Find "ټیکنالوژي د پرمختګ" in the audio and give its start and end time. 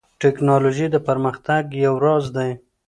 0.21-1.63